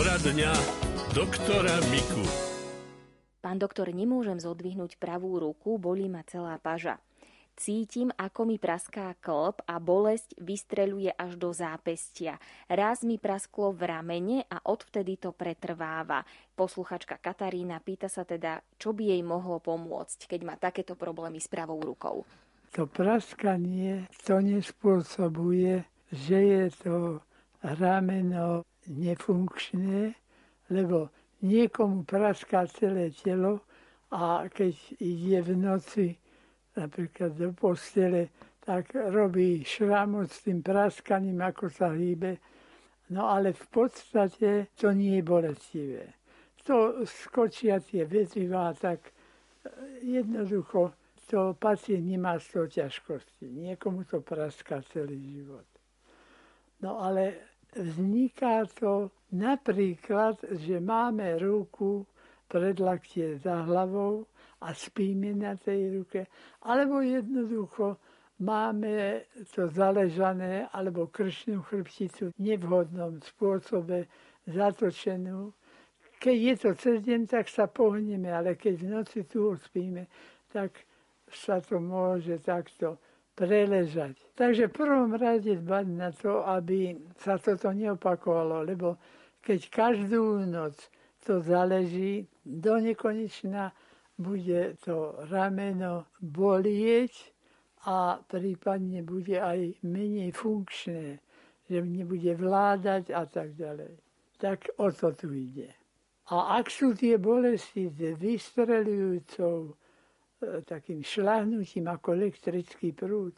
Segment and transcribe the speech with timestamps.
[0.00, 0.48] Poradňa
[1.12, 2.24] doktora Miku.
[3.44, 6.96] Pán doktor, nemôžem zodvihnúť pravú ruku, bolí ma celá paža.
[7.52, 12.40] Cítim, ako mi praská klb a bolesť vystreľuje až do zápestia.
[12.64, 16.24] Raz mi prasklo v ramene a odvtedy to pretrváva.
[16.56, 21.52] Posluchačka Katarína pýta sa teda, čo by jej mohlo pomôcť, keď má takéto problémy s
[21.52, 22.24] pravou rukou.
[22.72, 27.20] To praskanie to nespôsobuje, že je to
[27.60, 30.14] rameno nefunkčné,
[30.70, 31.10] lebo
[31.42, 33.60] niekomu praská celé telo
[34.12, 36.06] a keď ide v noci
[36.76, 38.30] napríklad do postele,
[38.60, 42.38] tak robí šramot s tým praskaním, ako sa hýbe.
[43.10, 46.06] No ale v podstate to nie je bolestivé.
[46.68, 49.10] To skočia tie vetvivá, tak
[50.04, 50.94] jednoducho
[51.30, 53.46] to pacient nemá z toho ťažkosti.
[53.46, 55.66] Niekomu to praská celý život.
[56.82, 62.06] No ale vzniká to napríklad, že máme ruku
[62.50, 64.26] predlaktie za hlavou
[64.60, 66.26] a spíme na tej ruke,
[66.66, 67.96] alebo jednoducho
[68.42, 74.08] máme to zaležané alebo kršnú chrbticu v nevhodnom spôsobe
[74.48, 75.52] zatočenú.
[76.20, 80.04] Keď je to cez deň, tak sa pohneme, ale keď v noci tu spíme,
[80.52, 80.84] tak
[81.30, 82.98] sa to môže takto
[83.34, 84.16] preležať.
[84.36, 89.00] Takže v prvom rade dbať na to, aby sa toto neopakovalo, lebo
[89.40, 90.76] keď každú noc
[91.24, 93.72] to záleží do nekonečna,
[94.20, 97.12] bude to rameno bolieť
[97.88, 101.16] a prípadne bude aj menej funkčné,
[101.64, 103.96] že nebude vládať a tak ďalej.
[104.36, 105.72] Tak o to tu ide.
[106.30, 109.72] A ak sú tie bolesti s vystrelujúcou
[110.64, 113.36] takým šlahnutím ako elektrický prúd,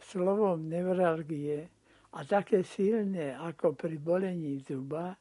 [0.00, 1.68] slovom neuralgie
[2.14, 5.16] a také silné ako pri bolení zuba,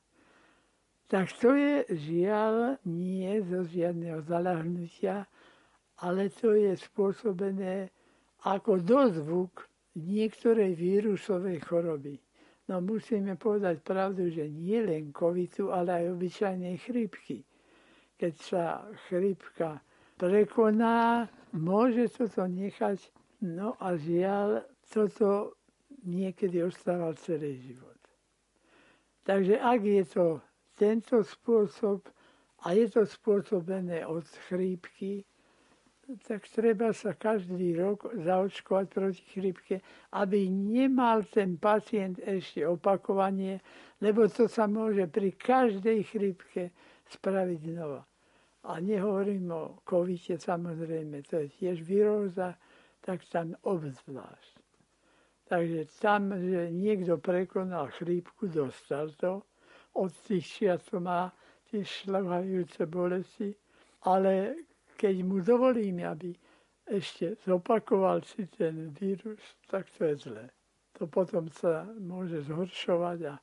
[1.08, 5.28] tak to je žiaľ nie zo žiadneho zalahnutia,
[6.02, 7.92] ale to je spôsobené
[8.50, 12.18] ako dozvuk niektorej vírusovej choroby.
[12.66, 17.44] No musíme povedať pravdu, že nie len covidu, ale aj obyčajnej chrypky.
[18.16, 19.84] Keď sa chrypka
[20.18, 23.00] prekoná, môže toto nechať,
[23.42, 25.58] no a žiaľ, toto
[26.06, 28.00] niekedy ostáva celý život.
[29.24, 30.26] Takže ak je to
[30.76, 32.04] tento spôsob,
[32.64, 35.28] a je to spôsobené od chrípky,
[36.28, 39.76] tak treba sa každý rok zaočkovať proti chrípke,
[40.12, 43.64] aby nemal ten pacient ešte opakovanie,
[44.04, 46.76] lebo to sa môže pri každej chrípke
[47.08, 48.04] spraviť znova.
[48.64, 52.56] A nehovorím o covide, samozrejme, to je tiež výroza,
[53.04, 54.56] tak tam obzvlášť.
[55.52, 59.44] Takže tam, že niekto prekonal chrípku, dostal to,
[59.94, 61.30] od tých čias to má
[61.68, 63.54] tie šľahajúce bolesti,
[64.08, 64.56] ale
[64.98, 66.32] keď mu dovolíme, aby
[66.88, 70.48] ešte zopakoval si ten vírus, tak to je zlé.
[71.00, 73.34] To potom sa môže zhoršovať a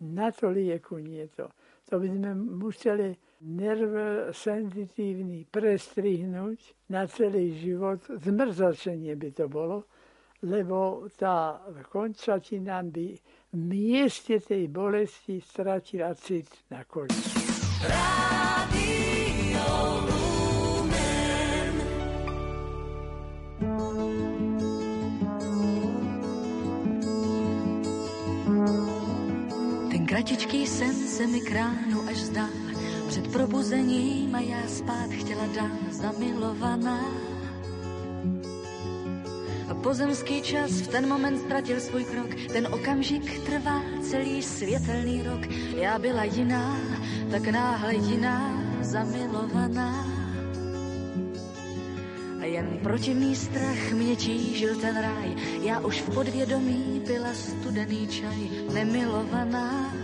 [0.00, 1.50] na to lieku nie to.
[1.90, 3.92] To by sme museli nerv
[4.32, 8.00] senzitívny prestrihnúť na celý život.
[8.08, 9.84] Zmrzačenie by to bolo,
[10.40, 11.60] lebo tá
[11.92, 13.12] končatina by
[13.52, 17.12] v mieste tej bolesti stratila cit na koni.
[29.92, 32.63] Ten kratičký sen se mi kránu až zdá,
[33.14, 37.00] před probuzením a já spát chtěla dám zamilovaná
[39.82, 45.46] Pozemský čas v ten moment ztratil svůj krok, ten okamžik trvá celý světelný rok.
[45.76, 46.80] Já byla jiná,
[47.30, 50.06] tak náhle jiná, zamilovaná.
[52.40, 58.50] A jen protivný strach mě tížil ten ráj, já už v podvědomí byla studený čaj,
[58.72, 60.03] nemilovaná.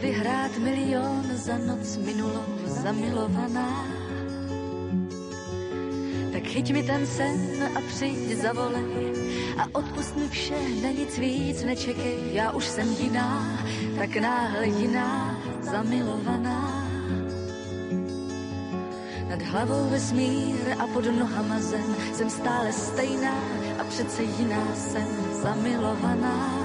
[0.00, 3.84] vyhrát milion za noc minulou zamilovaná.
[6.32, 9.12] Tak chyť mi ten sen a přijď zavolej
[9.60, 12.32] a odpust mi vše, na nic víc nečekej.
[12.32, 13.58] Já už jsem jiná,
[13.98, 16.80] tak náhle jiná, zamilovaná.
[19.28, 23.36] Nad hlavou vesmír a pod nohama zem, jsem stále stejná
[23.78, 25.08] a přece jiná jsem
[25.42, 26.59] zamilovaná.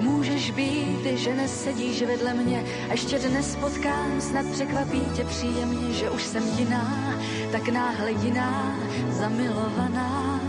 [0.00, 6.10] Můžeš být, že nesedíš vedle mě a ještě dnes potkám, snad překvapí tě příjemně, že
[6.10, 7.14] už jsem jiná,
[7.52, 8.78] tak náhle jiná,
[9.10, 10.40] zamilovaná.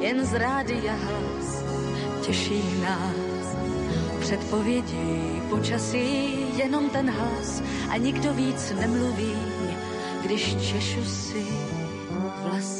[0.00, 1.64] Jen z rádia hlas
[2.26, 3.56] těší nás,
[4.20, 9.36] předpovědi počasí, jenom ten hlas a nikdo víc nemluví,
[10.22, 11.46] když češu si
[12.42, 12.79] vlasy.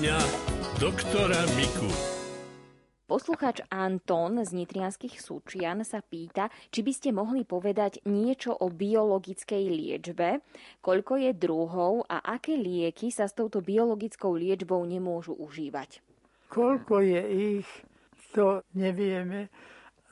[0.00, 0.24] Poradňa
[0.80, 1.92] doktora Miku.
[3.04, 9.68] Posluchač Anton z Nitrianských Súčian sa pýta, či by ste mohli povedať niečo o biologickej
[9.68, 10.40] liečbe,
[10.80, 16.00] koľko je druhov a aké lieky sa s touto biologickou liečbou nemôžu užívať.
[16.48, 17.22] Koľko je
[17.60, 17.68] ich,
[18.32, 19.52] to nevieme,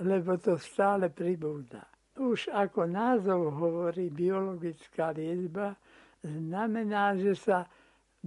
[0.05, 1.88] lebo to stále pribúda.
[2.20, 5.81] Už ako názov hovorí biologická liečba,
[6.20, 7.64] znamená, že sa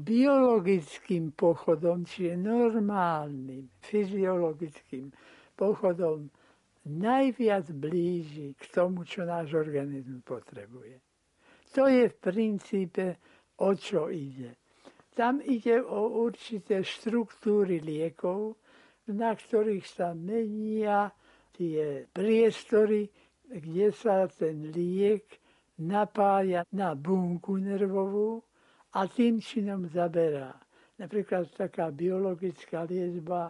[0.01, 5.13] biologickým pochodom, čiže normálnym, fyziologickým
[5.53, 6.25] pochodom
[6.89, 10.97] najviac blíži k tomu, čo náš organizmus potrebuje.
[11.77, 13.05] To je v princípe,
[13.61, 14.57] o čo ide.
[15.13, 18.57] Tam ide o určité štruktúry liekov,
[19.11, 21.11] na ktorých sa menia
[21.53, 23.05] tie priestory,
[23.45, 25.27] kde sa ten liek
[25.83, 28.41] napája na bunku nervovú,
[28.93, 30.55] a tým činom zaberá.
[30.99, 33.49] Napríklad taká biologická liečba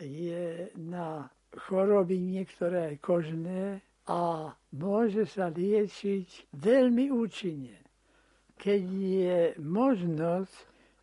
[0.00, 7.76] je na choroby niektoré kožné a môže sa liečiť veľmi účinne.
[8.58, 10.56] Keď je možnosť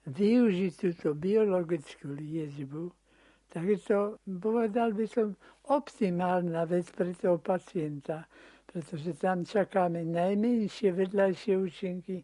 [0.09, 2.91] využiť túto biologickú liečbu,
[3.49, 5.31] tak je to, povedal by som,
[5.71, 8.27] optimálna vec pre toho pacienta,
[8.67, 12.21] pretože tam čakáme najmenšie vedľajšie účinky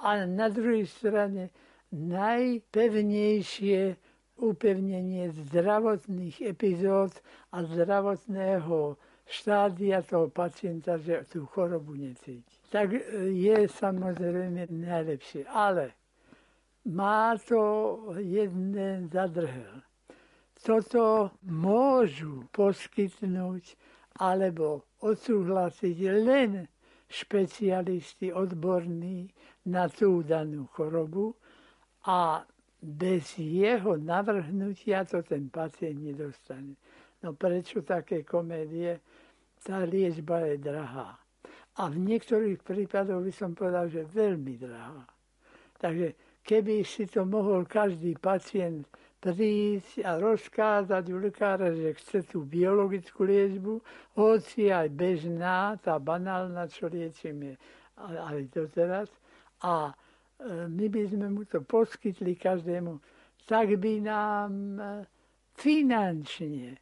[0.00, 1.52] a na druhej strane
[1.92, 3.96] najpevnejšie
[4.40, 7.12] upevnenie zdravotných epizód
[7.52, 8.96] a zdravotného
[9.28, 12.56] štádia toho pacienta, že tú chorobu necíti.
[12.72, 12.90] Tak
[13.30, 15.44] je samozrejme najlepšie.
[15.46, 15.92] Ale
[16.88, 17.60] má to
[18.18, 19.84] jeden zadrhel.
[20.60, 23.76] Toto môžu poskytnúť
[24.20, 26.68] alebo odsúhlasiť len
[27.08, 29.32] špecialisti odborní
[29.66, 31.36] na tú danú chorobu
[32.08, 32.44] a
[32.80, 36.76] bez jeho navrhnutia to ten pacient nedostane.
[37.20, 38.96] No prečo také komédie?
[39.60, 41.20] Tá liečba je drahá.
[41.76, 45.04] A v niektorých prípadoch by som povedal, že veľmi drahá.
[45.76, 48.88] Takže keby si to mohol každý pacient
[49.20, 53.84] prísť a rozkázať u lekára, že chce tú biologickú liečbu,
[54.16, 57.60] hoci aj bežná, tá banálna, čo liečíme
[58.00, 59.12] aj doteraz,
[59.62, 59.94] a e,
[60.68, 63.00] my by sme mu to poskytli každému,
[63.44, 64.84] tak by nám e,
[65.56, 66.78] finančne e,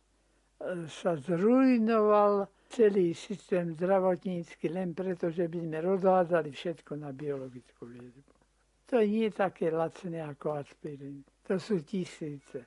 [0.86, 8.32] sa zrujnoval celý systém zdravotnícky len preto, že by sme rozhádzali všetko na biologickú liečbu.
[8.88, 11.24] To nie je také lacné ako aspirín.
[11.48, 12.64] To sú tisíce.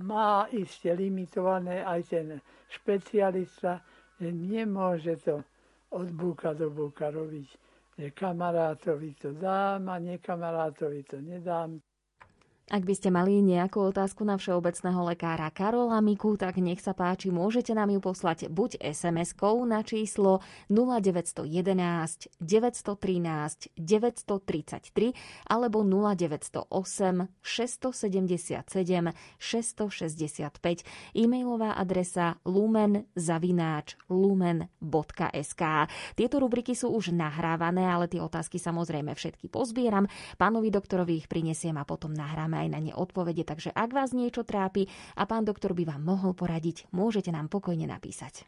[0.00, 2.26] Má iste limitované aj ten
[2.68, 3.80] špecialista,
[4.20, 5.42] že nemôže to
[5.90, 7.69] od búka do búka robiť
[8.00, 11.80] že kamarátovi to dám a nekamarátovi to nedám.
[12.70, 17.34] Ak by ste mali nejakú otázku na všeobecného lekára Karola Miku, tak nech sa páči,
[17.34, 20.38] môžete nám ju poslať buď SMS-kou na číslo
[20.70, 21.50] 0911
[22.38, 26.70] 913 933 alebo 0908
[27.42, 31.18] 677 665.
[31.18, 35.62] E-mailová adresa lumen zavináč lumen.sk.
[36.14, 40.06] Tieto rubriky sú už nahrávané, ale tie otázky samozrejme všetky pozbieram.
[40.38, 44.44] Pánovi doktorovi ich prinesiem a potom nahráme aj na ne odpovede, takže ak vás niečo
[44.44, 44.86] trápi
[45.16, 48.44] a pán doktor by vám mohol poradiť, môžete nám pokojne napísať.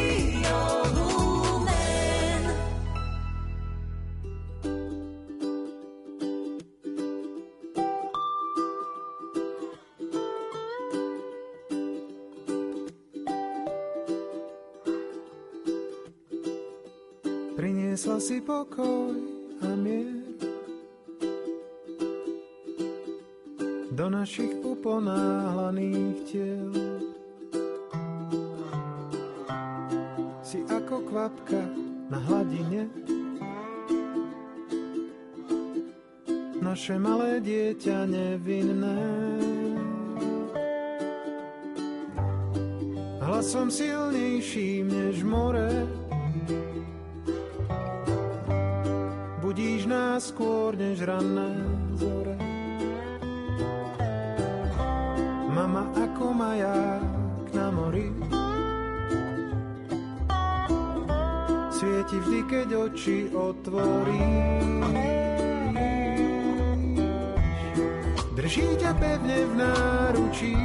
[0.00, 0.90] Radio
[17.60, 19.12] Priniesla si pokoj
[19.60, 20.29] a mier
[24.20, 26.72] našich uponáhlaných tiel.
[30.44, 31.64] Si ako kvapka
[32.12, 32.84] na hladine
[36.60, 39.00] naše malé dieťa nevinné.
[43.24, 45.88] Hlasom silnejším než more
[49.40, 51.56] budíš nás skôr než ranné
[51.96, 52.39] zore.
[55.60, 57.04] Mama ako maják
[57.52, 58.08] na mori
[61.68, 64.24] Svieti vždy, keď oči otvorí.
[68.40, 70.56] Drží ťa pevne v náručí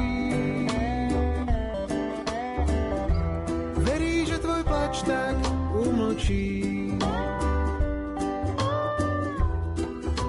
[3.84, 5.36] Verí, že tvoj plač tak
[5.76, 6.56] umlčí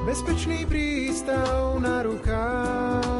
[0.04, 3.17] bezpečný prístav na rukách.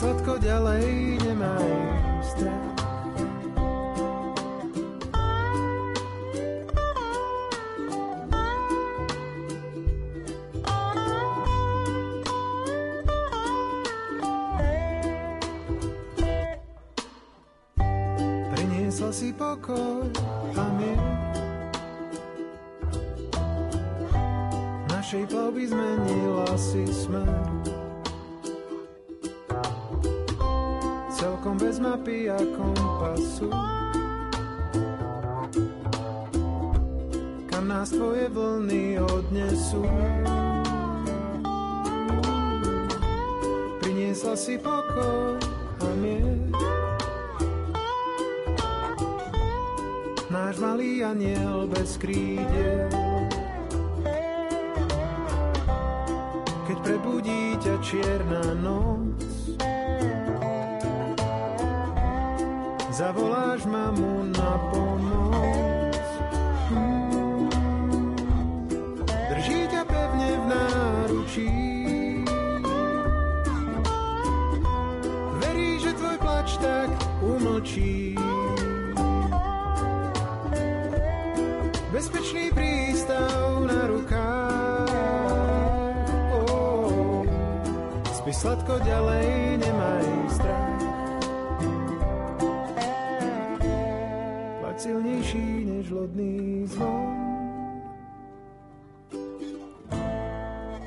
[0.00, 1.68] Sladko ďalej, nemaj
[2.24, 2.72] strach.
[18.56, 20.08] Priniesla si pokoj
[20.56, 20.96] a mier
[24.88, 27.79] našej plavby zmenila si smer.
[31.70, 33.50] Bez mapy a kompasu.
[37.46, 39.86] Kam nás tvoje vlny odnesú.
[43.78, 45.38] Priniesla si pokoj
[45.78, 46.42] a mier.
[50.26, 52.90] Náš malý aniel bez krídel
[56.80, 59.29] prebudí ťa čierna noc.
[63.00, 66.04] Zavoláš mamu na pomoc.
[69.08, 71.52] Drží ťa pevne v náručí.
[75.40, 76.92] Verí, že tvoj plač tak
[77.24, 78.20] umlčí.
[81.96, 83.80] Bezpečný prístav na
[88.36, 90.89] sladko ďalej, nemaj strach.
[94.80, 97.12] Silnejší než lodný zvon.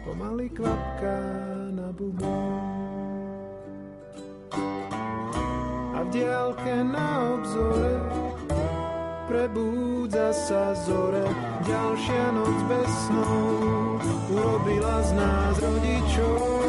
[0.04, 1.18] Pomaly kvapka
[1.78, 2.58] na bubon.
[5.94, 7.94] A v diálke na obzore
[9.30, 11.30] prebúdza sa zore.
[11.62, 14.02] Ďalšia noc bez snov
[14.34, 16.63] urobila z nás rodičov.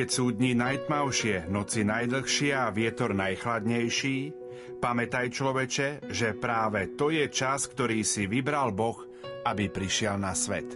[0.00, 4.32] Keď sú dni najtmavšie, noci najdlhšie a vietor najchladnejší,
[4.80, 8.96] pamätaj človeče, že práve to je čas, ktorý si vybral Boh,
[9.44, 10.72] aby prišiel na svet.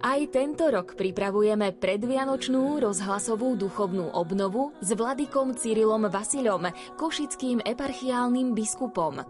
[0.00, 9.20] Aj tento rok pripravujeme predvianočnú rozhlasovú duchovnú obnovu s vladikom Cyrilom Vasilom, košickým eparchiálnym biskupom.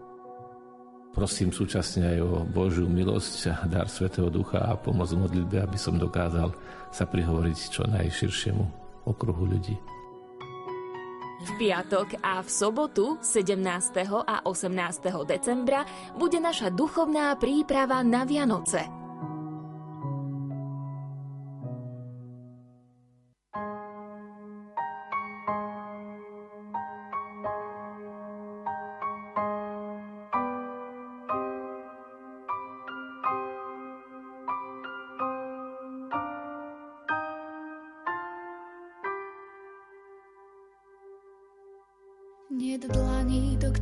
[1.15, 5.95] Prosím súčasne aj o Božiu milosť dar Svetého Ducha a pomoc v modlitbe, aby som
[5.95, 6.51] dokázal
[6.91, 8.63] sa prihovoriť čo najširšiemu
[9.07, 9.79] okruhu ľudí.
[11.45, 13.63] V piatok a v sobotu 17.
[14.27, 14.75] a 18.
[15.23, 15.87] decembra
[16.19, 19.04] bude naša duchovná príprava na Vianoce.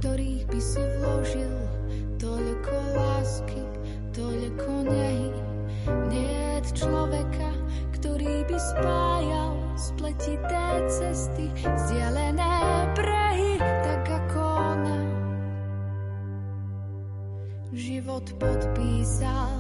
[0.04, 1.56] Ktorých by si vložil
[2.20, 3.64] toľko lásky,
[4.12, 5.32] toľko nehy.
[6.12, 7.48] Nie človeka,
[7.96, 12.52] ktorý by spájal spletité cesty, vzdialené
[13.00, 14.44] brehy, tak ako
[14.76, 15.00] ona.
[17.72, 19.53] Život podpísal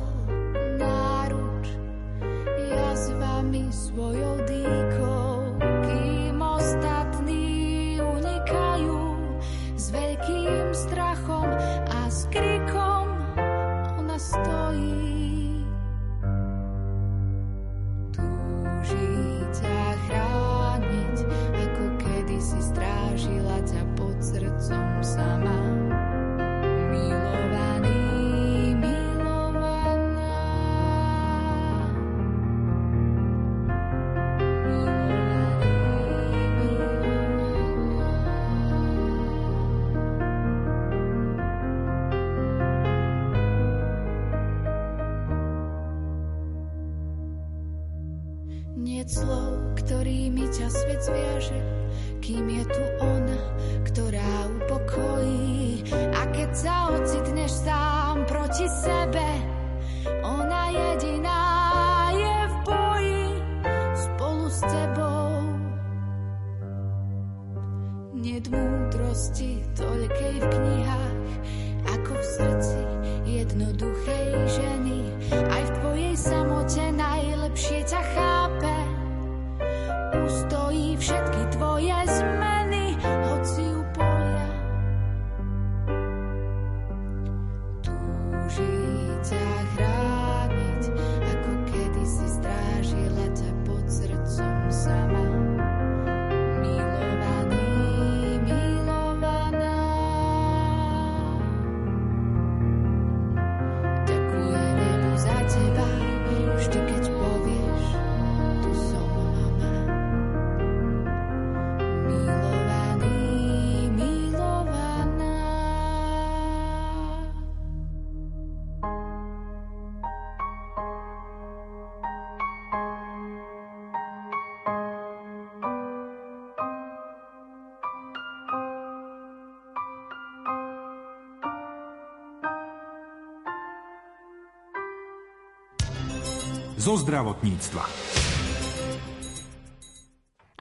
[136.83, 138.22] zo zdravotníctva.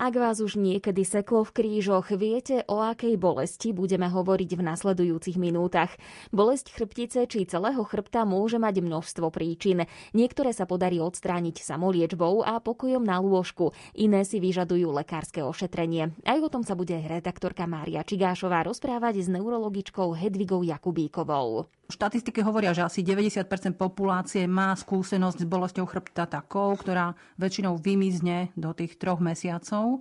[0.03, 5.39] Ak vás už niekedy seklo v krížoch, viete, o akej bolesti budeme hovoriť v nasledujúcich
[5.39, 5.95] minútach.
[6.35, 9.87] Bolesť chrbtice či celého chrbta môže mať množstvo príčin.
[10.11, 16.11] Niektoré sa podarí odstrániť samoliečbou a pokojom na lôžku, iné si vyžadujú lekárske ošetrenie.
[16.27, 21.71] Aj o tom sa bude redaktorka Mária Čigášová rozprávať s neurologičkou Hedvigou Jakubíkovou.
[21.93, 28.49] Štatistiky hovoria, že asi 90% populácie má skúsenosť s bolesťou chrbta takou, ktorá väčšinou vymizne
[28.57, 29.92] do tých troch mesiacov.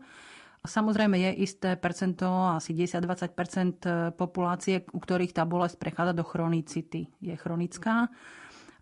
[0.62, 7.10] Samozrejme je isté percento, asi 10-20% populácie, u ktorých tá bolesť prechádza do chronicity.
[7.18, 8.14] Je chronická.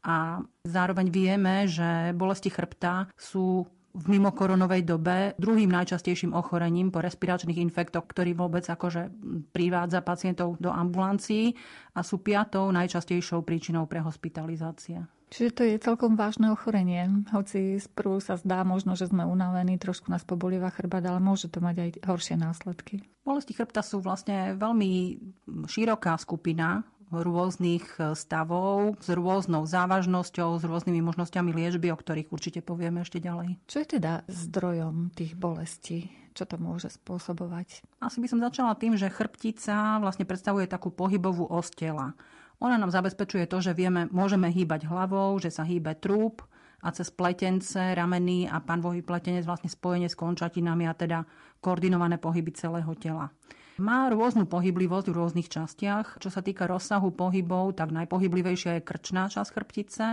[0.03, 3.63] A zároveň vieme, že bolesti chrbta sú
[3.95, 9.09] v mimokoronovej dobe druhým najčastejším ochorením po respiračných infektoch, ktorý vôbec akože
[9.49, 11.57] privádza pacientov do ambulancií
[11.97, 15.18] a sú piatou najčastejšou príčinou pre hospitalizácie.
[15.29, 17.05] Čiže to je celkom vážne ochorenie.
[17.29, 21.61] Hoci sprvu sa zdá možno, že sme unavení, trošku nás pobolieva chrbát, ale môže to
[21.61, 23.05] mať aj horšie následky.
[23.21, 25.21] Bolesti chrbta sú vlastne veľmi
[25.69, 33.01] široká skupina rôznych stavov s rôznou závažnosťou, s rôznymi možnosťami liečby, o ktorých určite povieme
[33.01, 33.57] ešte ďalej.
[33.65, 36.09] Čo je teda zdrojom tých bolestí?
[36.37, 37.81] Čo to môže spôsobovať?
[37.97, 42.13] Asi by som začala tým, že chrbtica vlastne predstavuje takú pohybovú os tela.
[42.59, 46.43] Ona nám zabezpečuje to, že vieme, môžeme hýbať hlavou, že sa hýbe trúb
[46.83, 51.23] a cez pletence, rameny a panvový pletenec vlastne spojenie s končatinami a teda
[51.63, 53.31] koordinované pohyby celého tela.
[53.79, 56.19] Má rôznu pohyblivosť v rôznych častiach.
[56.19, 60.05] Čo sa týka rozsahu pohybov, tak najpohyblivejšia je krčná časť chrbtice,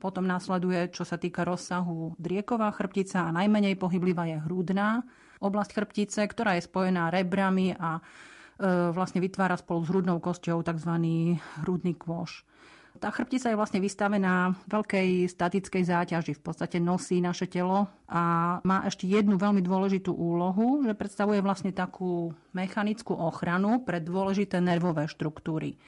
[0.00, 5.04] potom následuje, čo sa týka rozsahu drieková chrbtica a najmenej pohyblivá je hrudná
[5.44, 8.00] oblasť chrbtice, ktorá je spojená rebrami a
[8.92, 10.92] vlastne vytvára spolu s hrudnou kosťou tzv.
[11.64, 12.44] hrudný kôž.
[13.00, 18.84] Tá chrbtica je vlastne vystavená veľkej statickej záťaži, v podstate nosí naše telo a má
[18.84, 25.78] ešte jednu veľmi dôležitú úlohu, že predstavuje vlastne takú mechanickú ochranu pre dôležité nervové štruktúry.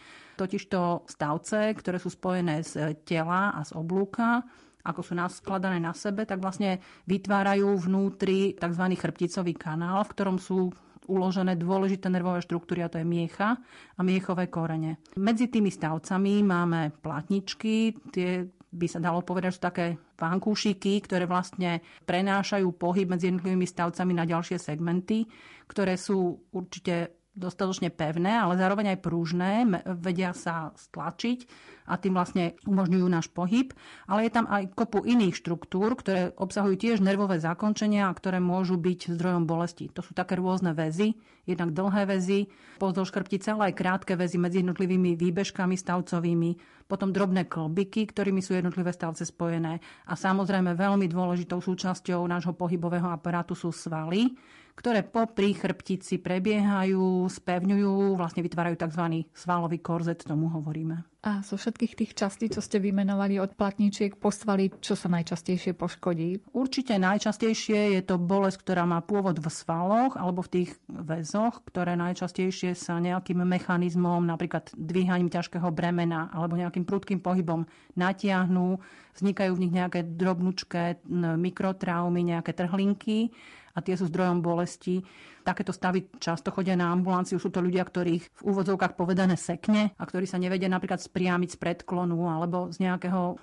[0.40, 4.46] Totižto stavce, ktoré sú spojené z tela a z oblúka,
[4.80, 6.80] ako sú naskladané na sebe, tak vlastne
[7.10, 8.84] vytvárajú vnútri tzv.
[8.94, 10.72] chrbticový kanál, v ktorom sú
[11.06, 13.58] uložené dôležité nervové štruktúry a to je miecha
[13.96, 15.02] a miechové korene.
[15.18, 19.86] Medzi tými stavcami máme platničky, tie by sa dalo povedať, sú také
[20.16, 25.28] vankúšiky, ktoré vlastne prenášajú pohyb medzi jednotlivými stavcami na ďalšie segmenty,
[25.68, 29.64] ktoré sú určite dostatočne pevné, ale zároveň aj prúžne,
[29.96, 31.48] vedia sa stlačiť
[31.88, 33.72] a tým vlastne umožňujú náš pohyb.
[34.04, 38.76] Ale je tam aj kopu iných štruktúr, ktoré obsahujú tiež nervové zakončenia a ktoré môžu
[38.76, 39.88] byť zdrojom bolesti.
[39.96, 41.16] To sú také rôzne väzy,
[41.48, 47.48] jednak dlhé väzy, pozdĺž chrbtice, ale aj krátke väzy medzi jednotlivými výbežkami stavcovými, potom drobné
[47.48, 49.80] klbiky, ktorými sú jednotlivé stavce spojené.
[50.04, 54.36] A samozrejme veľmi dôležitou súčasťou nášho pohybového aparátu sú svaly,
[54.74, 59.04] ktoré popri chrbtici prebiehajú, spevňujú, vlastne vytvárajú tzv.
[59.36, 61.04] svalový korzet, tomu hovoríme.
[61.22, 66.50] A zo všetkých tých častí, čo ste vymenovali od platničiek, postvali, čo sa najčastejšie poškodí?
[66.50, 71.94] Určite najčastejšie je to bolesť, ktorá má pôvod v svaloch alebo v tých väzoch, ktoré
[71.94, 78.82] najčastejšie sa nejakým mechanizmom, napríklad dvíhaním ťažkého bremena alebo nejakým prudkým pohybom natiahnú.
[79.14, 81.06] Vznikajú v nich nejaké drobnučké
[81.38, 83.30] mikrotraumy, nejaké trhlinky
[83.72, 85.00] a tie sú zdrojom bolesti.
[85.42, 87.40] Takéto stavy často chodia na ambulanciu.
[87.40, 91.60] Sú to ľudia, ktorých v úvodzovkách povedané sekne a ktorí sa nevedia napríklad spriamiť z
[91.60, 93.40] predklonu alebo z nejakého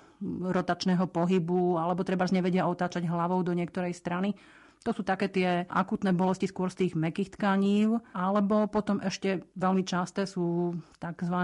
[0.52, 4.36] rotačného pohybu alebo treba nevedia otáčať hlavou do niektorej strany.
[4.80, 7.84] To sú také tie akutné bolesti skôr z tých mekých tkaní,
[8.16, 11.36] alebo potom ešte veľmi časté sú tzv.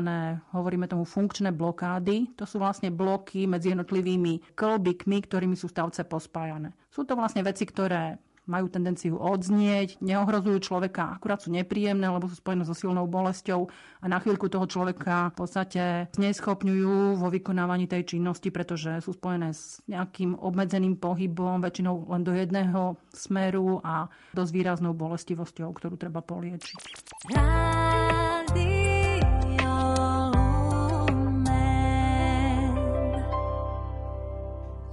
[0.57, 2.33] hovoríme tomu funkčné blokády.
[2.41, 6.73] To sú vlastne bloky medzi jednotlivými klbikmi, ktorými sú stavce pospájané.
[6.89, 8.17] Sú to vlastne veci, ktoré
[8.47, 13.67] majú tendenciu odznieť, neohrozujú človeka, akurát sú nepríjemné, lebo sú spojené so silnou bolesťou
[14.01, 15.83] a na chvíľku toho človeka v podstate
[16.15, 22.33] neschopňujú vo vykonávaní tej činnosti, pretože sú spojené s nejakým obmedzeným pohybom, väčšinou len do
[22.33, 26.79] jedného smeru a dosť výraznou bolestivosťou, ktorú treba poliečiť.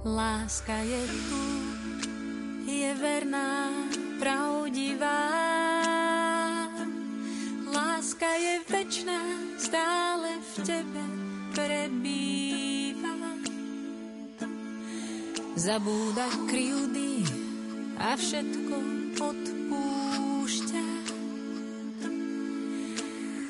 [0.04, 1.53] Láska je tu
[2.80, 3.70] je verná,
[4.18, 5.22] pravdivá.
[7.70, 9.22] Láska je večná,
[9.58, 11.04] stále v tebe
[11.54, 13.14] prebýva.
[15.54, 17.22] Zabúda kryjúdy
[17.96, 18.76] a všetko
[19.22, 20.86] odpúšťa.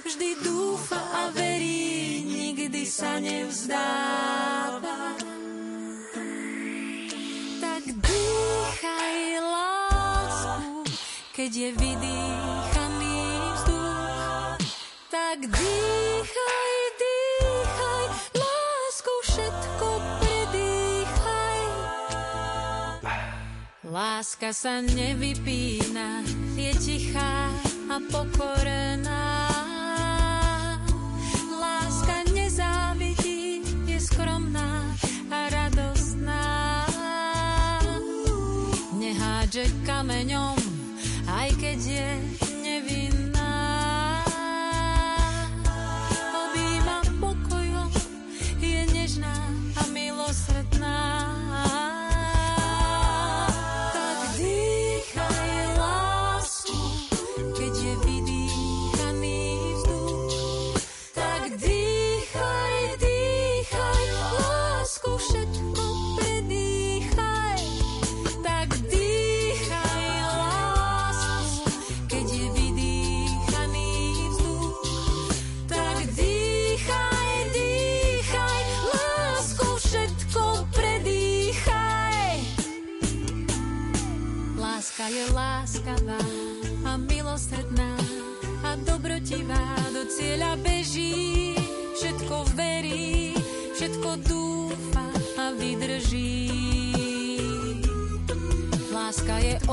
[0.05, 4.94] Vždy dúfa a verí, nikdy sa nevzdáva.
[11.45, 13.21] Keď je vydýchaný
[13.53, 14.65] vzduch,
[15.13, 19.89] tak dýchaj, dýchaj, lásku všetko
[20.25, 21.61] predýchaj.
[23.85, 26.25] Láska sa nevypína,
[26.57, 27.53] je tichá
[27.93, 29.44] a pokorená.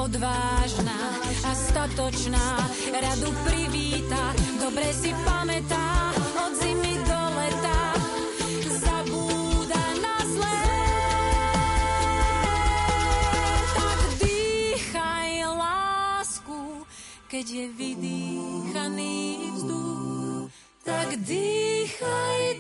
[0.02, 0.98] Odvážna
[1.46, 2.58] a statočná,
[2.90, 6.10] radu privíta, dobre si pamätá
[6.42, 7.82] od zimy do leta.
[8.82, 10.62] Zabúda na zlé.
[13.78, 16.62] Tak dýchaj lásku,
[17.30, 19.20] keď je vydýchaný
[19.54, 20.50] vzduch.
[20.82, 22.51] Tak dýchaj,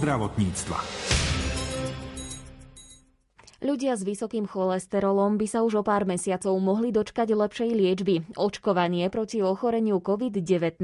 [0.00, 0.80] zdravotníctva.
[3.60, 8.24] Ľudia s vysokým cholesterolom by sa už o pár mesiacov mohli dočkať lepšej liečby.
[8.32, 10.80] Očkovanie proti ochoreniu COVID-19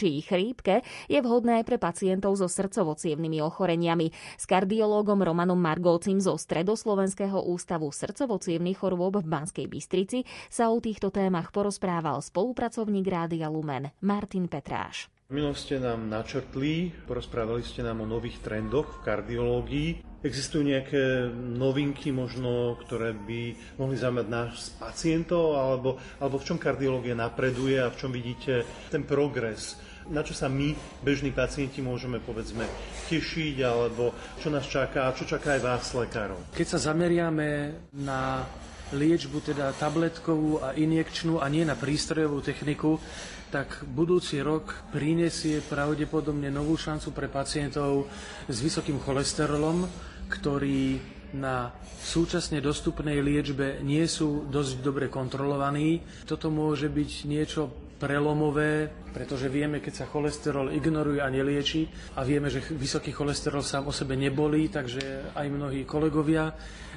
[0.00, 0.80] či chrípke
[1.12, 2.96] je vhodné aj pre pacientov so srdcovo
[3.44, 4.16] ochoreniami.
[4.40, 8.40] S kardiológom Romanom Margolcim zo Stredoslovenského ústavu srdcovo
[8.72, 15.12] chorôb v Banskej Bystrici sa o týchto témach porozprával spolupracovník Rádia Lumen Martin Petráš.
[15.26, 20.22] Milo ste nám načrtli, porozprávali ste nám o nových trendoch v kardiológii.
[20.22, 27.18] Existujú nejaké novinky možno, ktoré by mohli zaujímať náš pacientov, alebo, alebo v čom kardiológia
[27.18, 29.74] napreduje a v čom vidíte ten progres?
[30.06, 32.62] Na čo sa my, bežní pacienti, môžeme povedzme
[33.10, 36.38] tešiť, alebo čo nás čaká a čo čaká aj vás, lekárov?
[36.54, 38.46] Keď sa zameriame na
[38.94, 43.02] liečbu teda tabletkovú a injekčnú a nie na prístrojovú techniku,
[43.50, 48.10] tak budúci rok prinesie pravdepodobne novú šancu pre pacientov
[48.50, 49.86] s vysokým cholesterolom,
[50.26, 50.98] ktorí
[51.34, 56.02] na súčasne dostupnej liečbe nie sú dosť dobre kontrolovaní.
[56.24, 62.52] Toto môže byť niečo prelomové, pretože vieme, keď sa cholesterol ignoruje a nelieči a vieme,
[62.52, 66.52] že vysoký cholesterol sám o sebe nebolí, takže aj mnohí kolegovia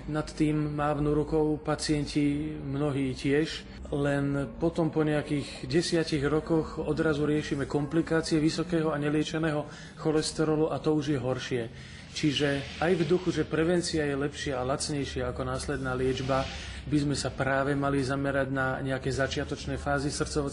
[0.10, 7.66] nad tým mávnu rukou, pacienti mnohí tiež, len potom po nejakých desiatich rokoch odrazu riešime
[7.66, 9.66] komplikácie vysokého a neliečeného
[9.98, 11.64] cholesterolu a to už je horšie.
[12.10, 16.44] Čiže aj v duchu, že prevencia je lepšia a lacnejšia ako následná liečba,
[16.90, 20.50] by sme sa práve mali zamerať na nejaké začiatočné fázy srdcovo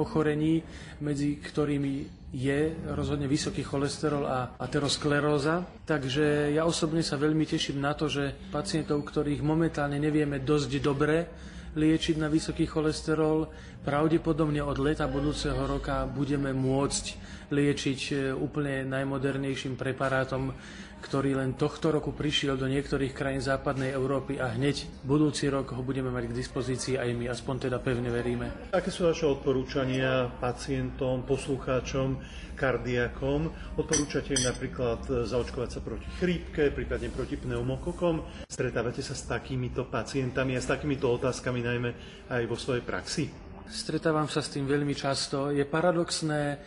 [0.00, 0.64] ochorení,
[1.04, 5.66] medzi ktorými je rozhodne vysoký cholesterol a ateroskleróza.
[5.84, 11.28] Takže ja osobne sa veľmi teším na to, že pacientov, ktorých momentálne nevieme dosť dobre
[11.70, 13.46] liečiť na vysoký cholesterol,
[13.86, 17.04] pravdepodobne od leta budúceho roka budeme môcť
[17.50, 20.54] liečiť e, úplne najmodernejším preparátom,
[21.00, 25.82] ktorý len tohto roku prišiel do niektorých krajín západnej Európy a hneď budúci rok ho
[25.82, 28.70] budeme mať k dispozícii aj my, aspoň teda pevne veríme.
[28.70, 32.20] Aké sú vaše odporúčania pacientom, poslucháčom,
[32.52, 33.48] kardiakom?
[33.80, 38.44] Odporúčate im napríklad zaočkovať sa proti chrípke, prípadne proti pneumokokom?
[38.44, 41.90] Stretávate sa s takýmito pacientami a s takýmito otázkami najmä
[42.28, 43.24] aj vo svojej praxi?
[43.70, 45.54] Stretávam sa s tým veľmi často.
[45.54, 46.58] Je paradoxné,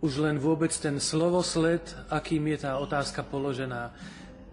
[0.00, 3.92] už len vôbec ten slovosled, akým je tá otázka položená.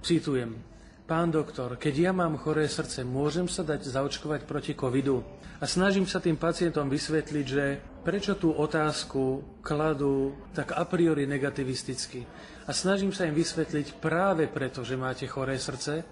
[0.03, 0.60] Citujem.
[1.07, 5.23] Pán doktor, keď ja mám choré srdce, môžem sa dať zaočkovať proti covidu?
[5.57, 12.27] A snažím sa tým pacientom vysvetliť, že prečo tú otázku kladú tak a priori negativisticky.
[12.67, 16.03] A snažím sa im vysvetliť práve preto, že máte choré srdce,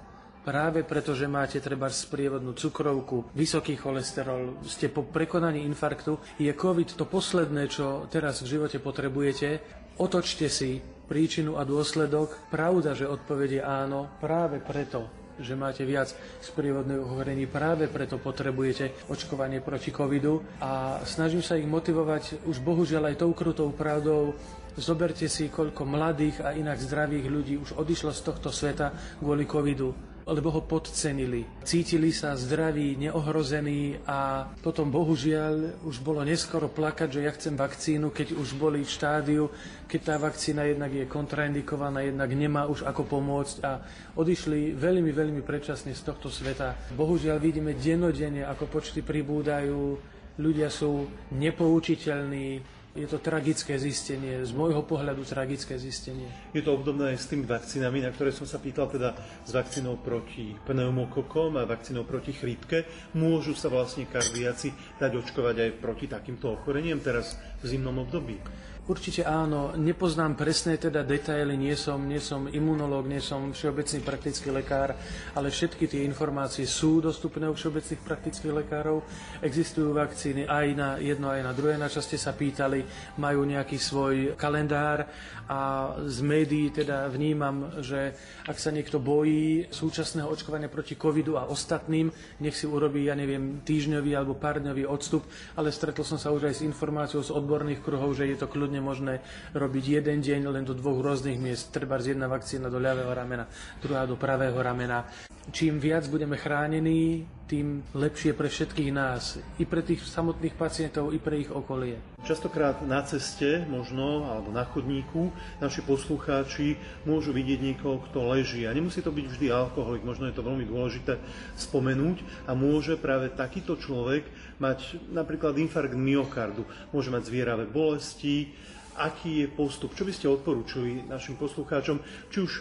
[0.45, 6.93] práve preto, že máte treba sprievodnú cukrovku, vysoký cholesterol, ste po prekonaní infarktu, je COVID
[6.93, 9.59] to posledné, čo teraz v živote potrebujete.
[9.97, 10.77] Otočte si
[11.09, 12.53] príčinu a dôsledok.
[12.53, 17.43] Pravda, že odpovedie áno, práve preto že máte viac sprievodných ochorení.
[17.43, 23.35] Práve preto potrebujete očkovanie proti covidu a snažím sa ich motivovať už bohužiaľ aj tou
[23.35, 24.31] krutou pravdou.
[24.79, 30.14] Zoberte si, koľko mladých a inak zdravých ľudí už odišlo z tohto sveta kvôli covidu
[30.25, 31.45] lebo ho podcenili.
[31.61, 38.09] Cítili sa zdraví, neohrození a potom bohužiaľ už bolo neskoro plakať, že ja chcem vakcínu,
[38.09, 39.43] keď už boli v štádiu,
[39.85, 43.85] keď tá vakcína jednak je kontraindikovaná, jednak nemá už ako pomôcť a
[44.17, 46.73] odišli veľmi, veľmi predčasne z tohto sveta.
[46.97, 50.01] Bohužiaľ vidíme denodene, ako počty pribúdajú,
[50.41, 51.05] ľudia sú
[51.37, 56.31] nepoučiteľní, je to tragické zistenie, z môjho pohľadu tragické zistenie.
[56.55, 59.11] Je to obdobné aj s tými vakcínami, na ktoré som sa pýtal, teda
[59.43, 62.87] s vakcínou proti pneumokokom a vakcínou proti chrípke.
[63.19, 68.39] Môžu sa vlastne kardiaci dať očkovať aj proti takýmto ochoreniam teraz v zimnom období?
[68.85, 74.53] Určite áno, nepoznám presné teda detaily, nie som, nie som imunológ, nie som všeobecný praktický
[74.53, 74.93] lekár,
[75.33, 79.01] ale všetky tie informácie sú dostupné u všeobecných praktických lekárov.
[79.41, 82.85] Existujú vakcíny aj na jedno, aj na druhé, na čo ste sa pýtali,
[83.17, 85.09] majú nejaký svoj kalendár
[85.49, 88.13] a z médií teda vnímam, že
[88.45, 93.65] ak sa niekto bojí súčasného očkovania proti covidu a ostatným, nech si urobí, ja neviem,
[93.65, 95.25] týždňový alebo párňový odstup,
[95.57, 98.74] ale stretol som sa už aj s informáciou z odborných kruhov, že je to kľudne
[98.75, 99.13] kľudne možné
[99.55, 101.71] robiť jeden deň len do dvoch rôznych miest.
[101.71, 103.47] Treba jedna vakcína do ľavého ramena,
[103.79, 105.07] druhá do pravého ramena.
[105.55, 111.21] čím viac budeme chránení, tým lepšie pre všetkých nás, i pre tých samotných pacientov, i
[111.21, 112.01] pre ich okolie.
[112.25, 115.29] Častokrát na ceste, možno, alebo na chodníku,
[115.61, 118.65] naši poslucháči môžu vidieť niekoho, kto leží.
[118.65, 121.21] A nemusí to byť vždy alkoholik, možno je to veľmi dôležité
[121.53, 122.49] spomenúť.
[122.49, 124.25] A môže práve takýto človek
[124.59, 126.63] mať napríklad infarkt myokardu,
[126.95, 128.55] môže mať zvieravé bolesti,
[128.95, 131.99] aký je postup, čo by ste odporúčili našim poslucháčom,
[132.31, 132.51] či už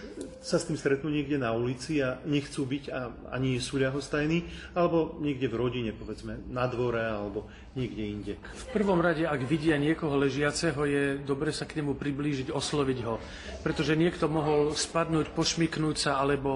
[0.42, 3.00] sa s tým stretnú niekde na ulici a nechcú byť a
[3.32, 4.44] ani sú ľahostajní,
[4.74, 8.34] alebo niekde v rodine, povedzme, na dvore alebo niekde inde.
[8.38, 13.18] V prvom rade, ak vidia niekoho ležiaceho, je dobre sa k nemu priblížiť, osloviť ho.
[13.66, 16.50] Pretože niekto mohol spadnúť, pošmiknúť sa alebo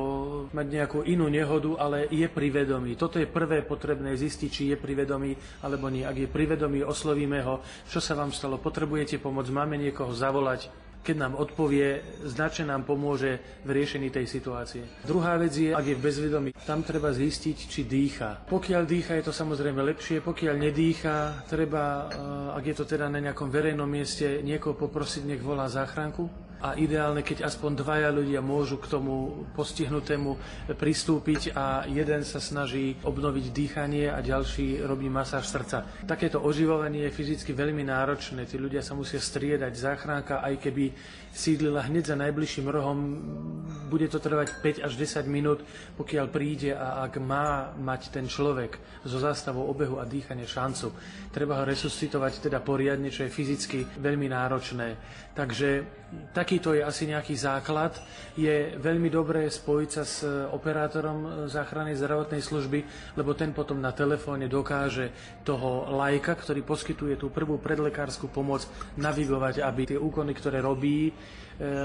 [0.55, 2.95] mať nejakú inú nehodu, ale je privedomý.
[2.95, 5.35] Toto je prvé potrebné zistiť, či je privedomý
[5.67, 6.07] alebo nie.
[6.07, 7.62] Ak je privedomý, oslovíme ho.
[7.91, 8.62] Čo sa vám stalo?
[8.62, 9.51] Potrebujete pomoc?
[9.68, 10.72] Máme niekoho zavolať?
[11.04, 14.85] keď nám odpovie, značne nám pomôže v riešení tej situácie.
[15.09, 18.44] Druhá vec je, ak je v bezvedomí, tam treba zistiť, či dýcha.
[18.48, 23.24] Pokiaľ dýcha, je to samozrejme lepšie, pokiaľ nedýcha, treba, eh, ak je to teda na
[23.24, 28.83] nejakom verejnom mieste, niekoho poprosiť, nech volá záchranku a ideálne, keď aspoň dvaja ľudia môžu
[28.83, 30.35] k tomu postihnutému
[30.75, 35.87] pristúpiť a jeden sa snaží obnoviť dýchanie a ďalší robí masáž srdca.
[36.03, 38.42] Takéto oživovanie je fyzicky veľmi náročné.
[38.47, 39.73] Tí ľudia sa musia striedať.
[39.79, 40.90] Záchranka, aj keby
[41.38, 42.98] sídlila hneď za najbližším rohom,
[43.87, 45.62] bude to trvať 5 až 10 minút,
[45.94, 48.74] pokiaľ príde a ak má mať ten človek
[49.07, 50.90] zo zástavou obehu a dýchania šancu.
[51.31, 54.98] Treba ho resuscitovať teda poriadne, čo je fyzicky veľmi náročné.
[55.38, 55.87] Takže
[56.35, 57.94] takýto je asi nejaký základ.
[58.35, 62.79] Je veľmi dobré spojiť sa s operátorom záchrannej zdravotnej služby,
[63.14, 65.14] lebo ten potom na telefóne dokáže
[65.46, 68.66] toho lajka, ktorý poskytuje tú prvú predlekárskú pomoc,
[68.98, 71.14] navigovať, aby tie úkony, ktoré robí,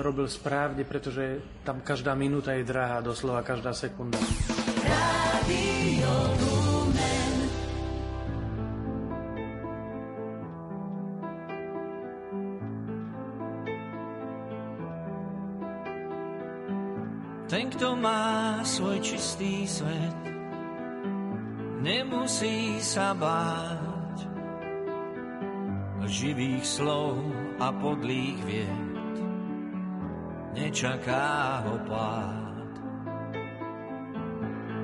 [0.06, 4.21] robil správne, pretože tam každá minúta je drahá, doslova každá sekunda.
[4.86, 6.13] Radio
[17.53, 20.17] Ten, kto má svoj čistý svet,
[21.86, 24.25] nemusí sa báť
[26.10, 27.21] živých slov
[27.62, 28.92] a podlých vied.
[30.53, 32.73] Nečaká ho pád.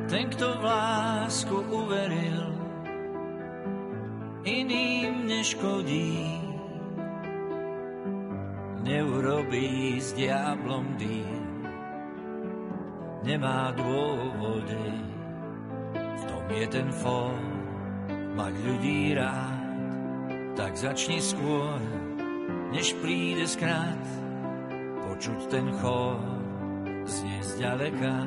[0.10, 2.50] Ten, kto v lásku uveril,
[4.42, 6.42] iným neškodí.
[8.82, 11.40] Neurobí s diablom dým
[13.24, 14.90] nemá dôvody.
[15.94, 17.38] V tom je ten fór,
[18.36, 19.60] mať ľudí rád,
[20.56, 21.80] tak začni skôr,
[22.72, 24.00] než príde skrát,
[25.20, 26.16] počuť ten chor,
[27.04, 28.24] znie zďaleka,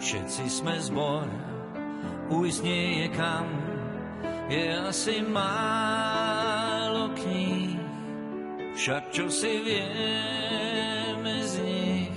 [0.00, 1.28] všetci sme zbor,
[2.32, 3.44] ujsť nie je kam,
[4.48, 7.76] je asi málo kníh,
[8.80, 12.16] však čo si vieme z nich,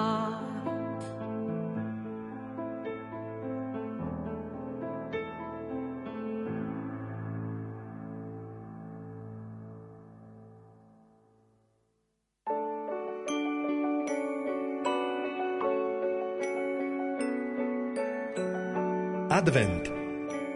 [19.31, 19.87] Advent.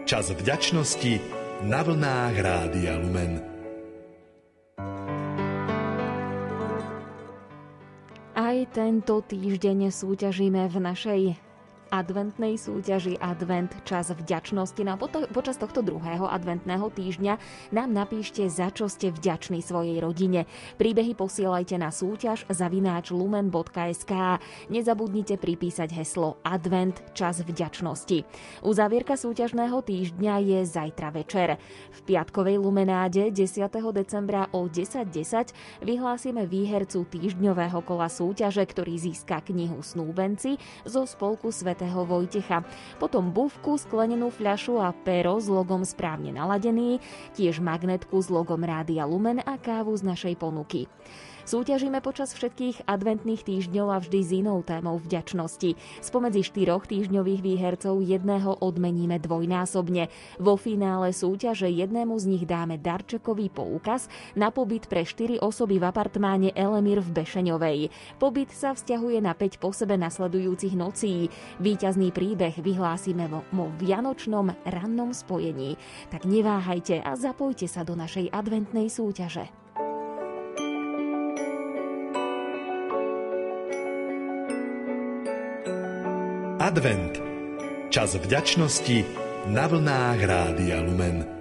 [0.04, 1.16] Čas vďačnosti
[1.64, 3.40] na vlnách Rádia Lumen.
[8.36, 11.22] Aj tento týždeň súťažíme v našej
[12.02, 14.80] adventnej súťaži Advent Čas vďačnosti.
[14.84, 15.00] No a
[15.32, 17.34] počas tohto druhého adventného týždňa
[17.72, 20.44] nám napíšte, za čo ste vďační svojej rodine.
[20.76, 24.12] Príbehy posielajte na súťaž zavináč lumen.sk.
[24.68, 28.28] Nezabudnite pripísať heslo Advent Čas vďačnosti.
[28.60, 31.48] Uzávierka súťažného týždňa je zajtra večer.
[31.92, 33.72] V piatkovej lumenáde 10.
[33.92, 41.48] decembra o 10.10 10 vyhlásime výhercu týždňového kola súťaže, ktorý získa knihu Snúbenci zo spolku
[41.48, 42.58] Svet svätého Vojtecha.
[42.98, 46.98] Potom bufku, sklenenú fľašu a pero s logom správne naladený,
[47.38, 50.90] tiež magnetku s logom Rádia Lumen a kávu z našej ponuky.
[51.46, 55.78] Súťažíme počas všetkých adventných týždňov a vždy s inou témou vďačnosti.
[56.02, 60.10] Spomedzi štyroch týždňových výhercov jedného odmeníme dvojnásobne.
[60.42, 65.86] Vo finále súťaže jednému z nich dáme darčekový poukaz na pobyt pre 4 osoby v
[65.86, 67.94] apartmáne Elemir v Bešeňovej.
[68.18, 71.30] Pobyt sa vzťahuje na 5 po sebe nasledujúcich nocí.
[71.62, 75.78] Výťazný príbeh vyhlásime vo, vo vianočnom rannom spojení.
[76.10, 79.65] Tak neváhajte a zapojte sa do našej adventnej súťaže.
[86.66, 87.14] Advent.
[87.94, 89.06] Čas vďačnosti
[89.54, 91.36] na vlnách Rádia Lumen.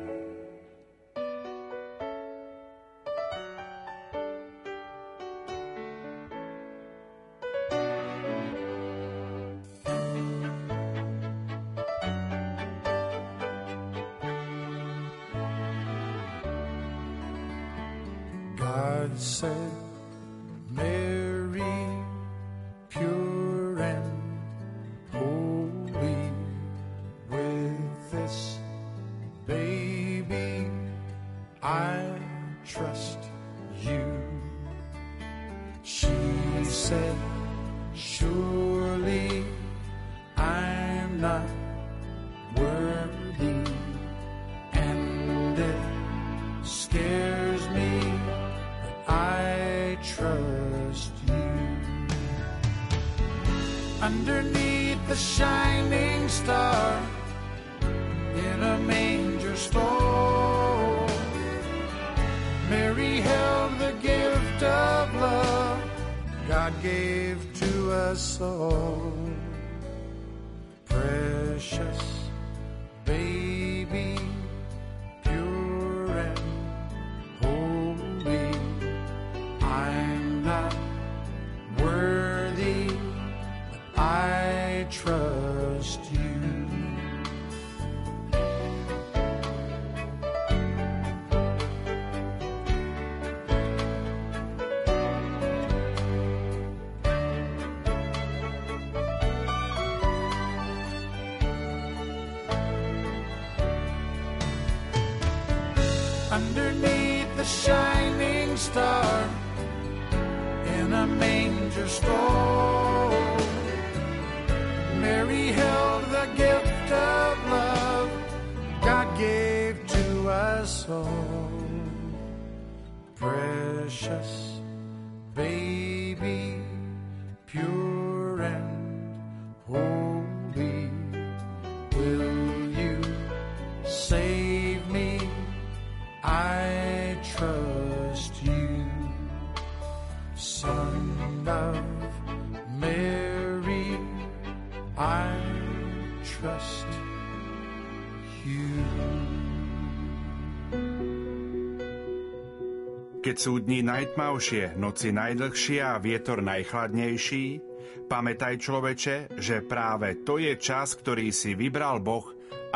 [153.26, 157.58] Keď sú dni najtmavšie, noci najdlhšie a vietor najchladnejší,
[158.06, 162.22] pamätaj človeče, že práve to je čas, ktorý si vybral Boh,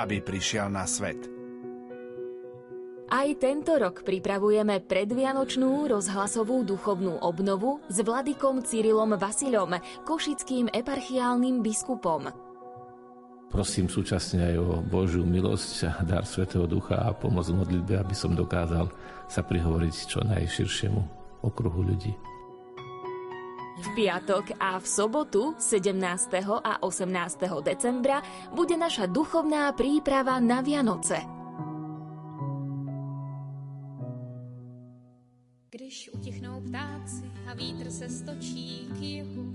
[0.01, 1.21] aby prišiel na svet.
[3.13, 12.48] Aj tento rok pripravujeme predvianočnú rozhlasovú duchovnú obnovu s vladikom Cyrilom Vasilom, košickým eparchiálnym biskupom.
[13.49, 18.13] Prosím súčasne aj o Božiu milosť a dar Svetého Ducha a pomoc v modlitbe, aby
[18.13, 18.93] som dokázal
[19.25, 21.01] sa prihovoriť čo najširšiemu
[21.41, 22.13] okruhu ľudí.
[23.79, 25.97] V piatok a v sobotu 17.
[26.45, 27.09] a 18.
[27.65, 28.21] decembra
[28.53, 31.17] bude naša duchovná príprava na Vianoce.
[35.73, 39.53] Když utichnou ptáci a vítr se stočí k jihu,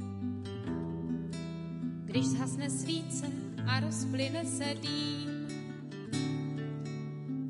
[2.05, 5.49] když zhasne svíce a rozplyne se dým.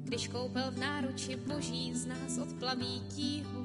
[0.04, 3.64] Když koupel v náruči boží z nás odplaví tíhu,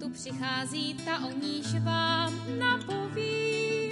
[0.00, 3.87] tu přichází ta, o níž vám napovím.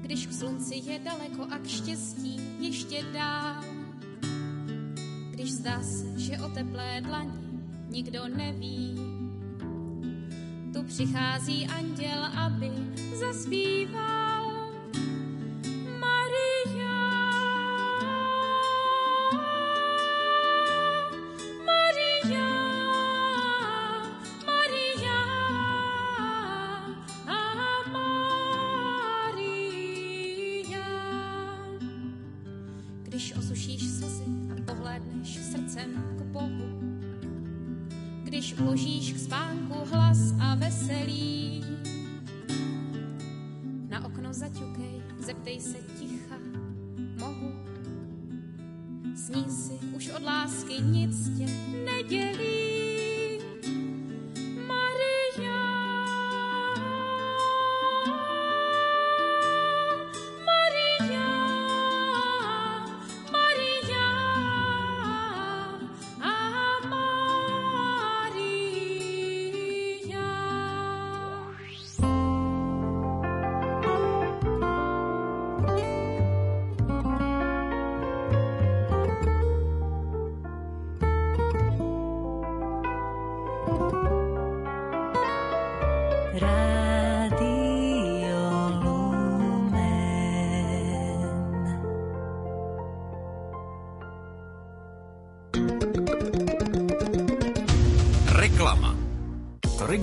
[0.00, 3.64] Když k slunci je daleko a k štěstí ještě dál.
[5.30, 7.32] Když zdá se, že o teplé dlani
[7.88, 9.00] nikdo neví,
[10.72, 12.70] tu přichází anděl, aby
[13.18, 14.29] zaspíval.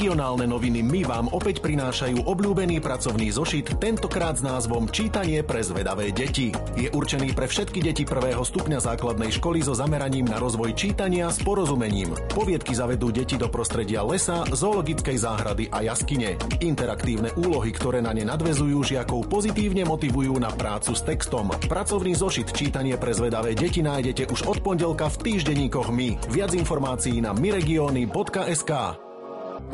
[0.08, 6.16] Regionálne noviny My vám opäť prinášajú obľúbený pracovný zošit, tentokrát s názvom Čítanie pre zvedavé
[6.16, 6.56] deti.
[6.80, 11.44] Je určený pre všetky deti prvého stupňa základnej školy so zameraním na rozvoj čítania s
[11.44, 12.16] porozumením.
[12.32, 16.40] Poviedky zavedú deti do prostredia lesa, zoologickej záhrady a jaskyne.
[16.64, 21.52] Interaktívne úlohy, ktoré na ne nadvezujú žiakov, pozitívne motivujú na prácu s textom.
[21.68, 26.16] Pracovný zošit Čítanie pre zvedavé deti nájdete už od pondelka v týždenníkoch My.
[26.32, 29.07] Viac informácií na myregiony.sk.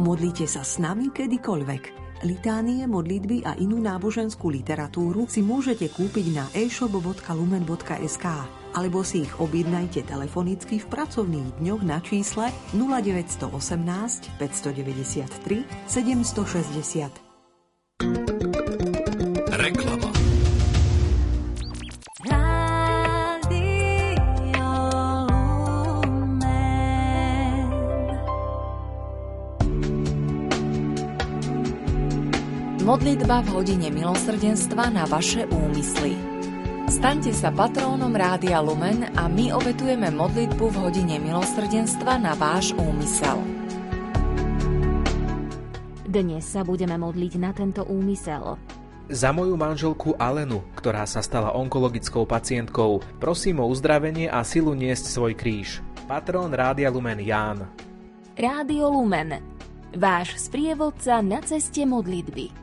[0.02, 2.02] Modlite sa s nami kedykoľvek.
[2.26, 8.26] Litánie, modlitby a inú náboženskú literatúru si môžete kúpiť na e-shop.lumen.sk
[8.74, 17.33] alebo si ich objednajte telefonicky v pracovných dňoch na čísle 0918 593 760.
[32.94, 36.14] Modlitba v hodine milosrdenstva na vaše úmysly.
[36.86, 43.42] Staňte sa patrónom Rádia Lumen a my obetujeme modlitbu v hodine milosrdenstva na váš úmysel.
[46.06, 48.62] Dnes sa budeme modliť na tento úmysel.
[49.10, 55.18] Za moju manželku Alenu, ktorá sa stala onkologickou pacientkou, prosím o uzdravenie a silu niesť
[55.18, 55.82] svoj kríž.
[56.06, 57.66] Patrón Rádia Lumen Ján.
[58.38, 59.42] Rádio Lumen.
[59.98, 62.63] Váš sprievodca na ceste modlitby.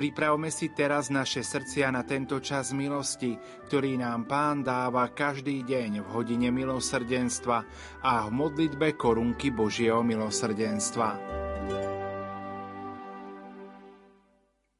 [0.00, 3.36] Pripravme si teraz naše srdcia na tento čas milosti,
[3.68, 7.58] ktorý nám Pán dáva každý deň v hodine milosrdenstva
[8.00, 11.20] a v modlitbe korunky Božieho milosrdenstva.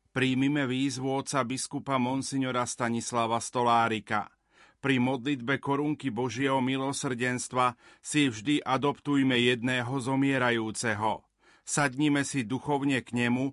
[0.08, 4.24] Príjmime výzvu oca biskupa Monsignora Stanislava Stolárika.
[4.80, 11.28] Pri modlitbe korunky Božieho milosrdenstva si vždy adoptujme jedného zomierajúceho.
[11.60, 13.52] Sadnime si duchovne k nemu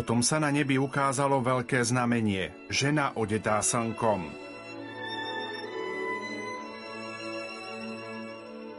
[0.00, 4.32] Potom sa na nebi ukázalo veľké znamenie, žena odetá slnkom.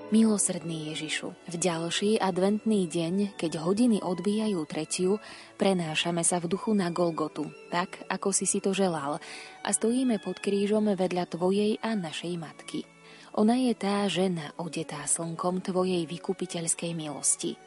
[0.09, 5.21] Milosrdný Ježišu, v ďalší adventný deň, keď hodiny odbijajú tretiu,
[5.61, 9.21] prenášame sa v duchu na Golgotu, tak ako si si to želal,
[9.61, 12.81] a stojíme pod krížom vedľa Tvojej a našej matky.
[13.37, 17.61] Ona je tá žena odetá slnkom Tvojej vykupiteľskej milosti.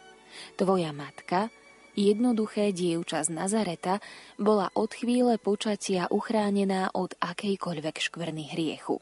[0.59, 1.55] Tvoja matka,
[1.95, 4.03] Jednoduché dievča z Nazareta
[4.35, 8.99] bola od chvíle počatia uchránená od akejkoľvek škvrny hriechu.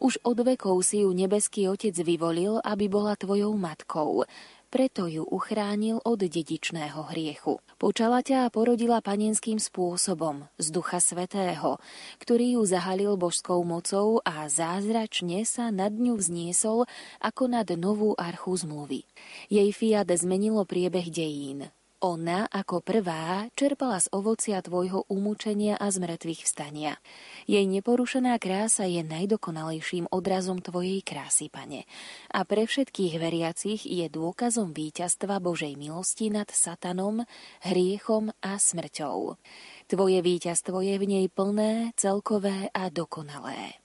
[0.00, 4.24] Už od vekov si ju nebeský otec vyvolil, aby bola tvojou matkou,
[4.72, 7.60] preto ju uchránil od dedičného hriechu.
[7.76, 11.76] Počala ťa a porodila panenským spôsobom, z Ducha Svetého,
[12.24, 16.88] ktorý ju zahalil božskou mocou a zázračne sa nad ňu vzniesol
[17.20, 19.04] ako nad novú archu zmluvy.
[19.52, 21.68] Jej fiat zmenilo priebeh dejín.
[22.00, 26.96] Ona ako prvá čerpala z ovocia tvojho umúčenia a zmrtvých vstania.
[27.44, 31.84] Jej neporušená krása je najdokonalejším odrazom tvojej krásy, pane.
[32.32, 37.28] A pre všetkých veriacich je dôkazom víťazstva Božej milosti nad satanom,
[37.68, 39.36] hriechom a smrťou.
[39.84, 43.76] Tvoje víťazstvo je v nej plné, celkové a dokonalé.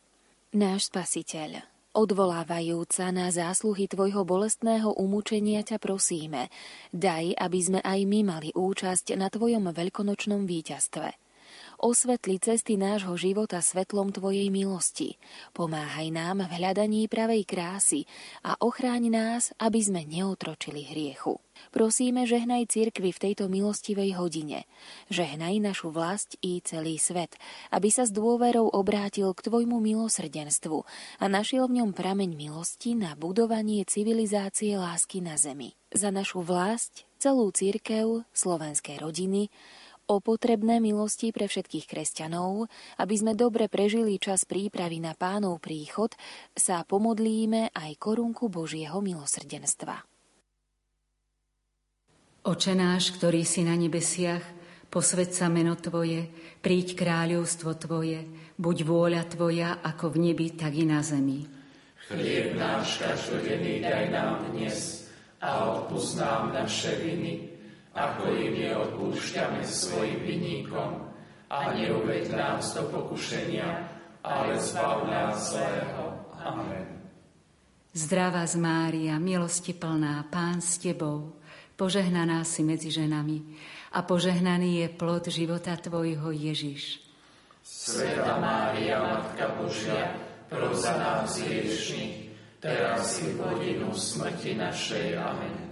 [0.55, 6.51] Náš spasiteľ, Odvolávajúca na zásluhy Tvojho bolestného umúčenia ťa prosíme,
[6.91, 11.24] daj, aby sme aj my mali účasť na Tvojom veľkonočnom víťazstve.
[11.85, 15.21] Osvetli cesty nášho života svetlom Tvojej milosti.
[15.53, 18.09] Pomáhaj nám v hľadaní pravej krásy
[18.41, 21.37] a ochráň nás, aby sme neotročili hriechu.
[21.69, 24.65] Prosíme, žehnaj cirkvi v tejto milostivej hodine.
[25.13, 27.37] Žehnaj našu vlast i celý svet,
[27.69, 30.89] aby sa s dôverou obrátil k Tvojmu milosrdenstvu
[31.21, 35.77] a našiel v ňom prameň milosti na budovanie civilizácie lásky na zemi.
[35.93, 39.53] Za našu vlast, celú cirkev, slovenské rodiny,
[40.05, 42.69] o potrebné milosti pre všetkých kresťanov,
[43.01, 46.13] aby sme dobre prežili čas prípravy na pánov príchod,
[46.53, 50.05] sa pomodlíme aj korunku Božieho milosrdenstva.
[52.45, 54.45] Oče náš, ktorý si na nebesiach,
[54.93, 56.29] posved sa meno Tvoje,
[56.61, 58.21] príď kráľovstvo Tvoje,
[58.61, 61.41] buď vôľa Tvoja ako v nebi, tak i na zemi.
[62.05, 65.09] Chlieb náš každodenný daj nám dnes
[65.41, 67.54] a odpúsť nám naše viny,
[67.95, 71.07] ako im neodpúšťame svojim vinníkom.
[71.47, 73.87] A neuveď nás do pokušenia,
[74.19, 76.03] ale zbav nás zlého.
[76.35, 77.07] Amen.
[77.95, 81.39] Zdravá z Mária, milosti plná, Pán s Tebou,
[81.75, 83.43] Požehnaná si medzi ženami
[83.91, 87.03] a požehnaný je plod života Tvojho Ježiš.
[87.59, 90.15] Sveta Mária, Matka Božia,
[90.47, 92.31] pros za nás hriešných,
[92.63, 95.19] teraz i v hodinu smrti našej.
[95.19, 95.64] Amen.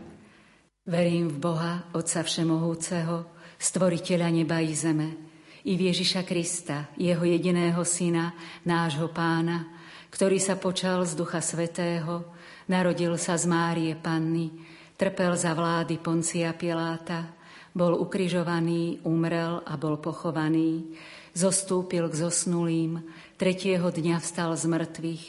[0.84, 5.16] Verím v Boha, Otca Všemohúceho, Stvoriteľa neba i zeme,
[5.64, 8.36] i v Ježiša Krista, Jeho jediného Syna,
[8.68, 9.64] nášho Pána,
[10.12, 12.28] ktorý sa počal z Ducha Svetého,
[12.68, 14.52] narodil sa z Márie Panny,
[15.00, 17.32] Trpel za vlády Poncia Piláta,
[17.72, 21.00] bol ukrižovaný, umrel a bol pochovaný,
[21.32, 23.00] zostúpil k zosnulým,
[23.40, 25.24] tretieho dňa vstal z mŕtvych,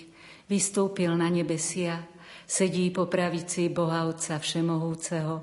[0.50, 2.02] vystúpil na nebesia,
[2.44, 5.34] sedí po pravici Boha Otca Všemohúceho,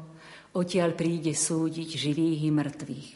[0.53, 3.07] odtiaľ príde súdiť živých i mŕtvych.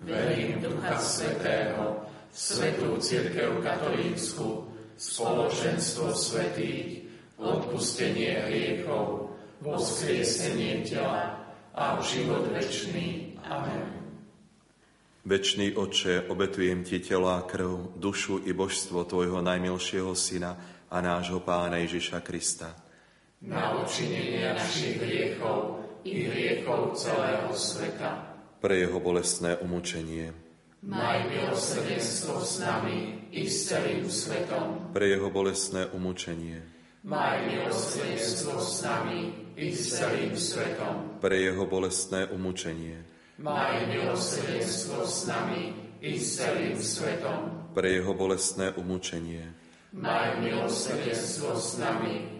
[0.00, 4.64] Verím Ducha Svetého, Svetú Církev Katolícku,
[4.96, 7.04] spoločenstvo svetých,
[7.40, 11.36] odpustenie hriechov, voskriesenie tela
[11.76, 13.36] a v život večný.
[13.44, 14.00] Amen.
[15.20, 20.56] Večný Oče, obetujem Ti telo a krv, dušu i božstvo Tvojho najmilšieho Syna
[20.88, 22.89] a nášho Pána Ježiša Krista.
[23.40, 28.36] Na odčinenie našich hriechov i hriechov celého sveta.
[28.60, 30.36] Pre Jeho bolestné umúčenie.
[30.84, 34.92] Maj milosrdenstvo s nami i s celým svetom.
[34.92, 36.60] Pre Jeho bolestné umúčenie.
[37.04, 39.20] Maj milosrdenstvo s nami
[39.56, 41.20] i s celým svetom.
[41.20, 45.72] Pre Jeho bolestné umúčenie Maj milosrdenstvo s nami
[46.04, 47.72] i s celým svetom.
[47.72, 49.48] Pre jeho bolestné umúčenie.
[49.96, 52.39] Maj milosrdenstvo s nami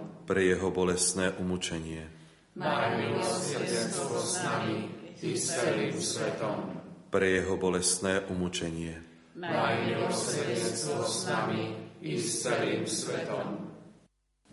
[0.31, 2.07] Pre jeho bolestné umúčenie.
[2.55, 4.87] Maj milosrdenstvo s nami
[5.19, 6.71] i celým svetom.
[7.11, 8.95] Pre jeho bolestné umúčenie.
[9.35, 13.75] Maj milosrdenstvo s nami i celým svetom.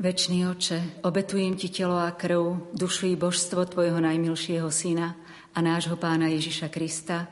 [0.03, 5.15] Večný oče, obetujem ti telo a krv, dušu i božstvo tvojho najmilšieho syna,
[5.55, 7.31] a nášho pána Ježiša Krista,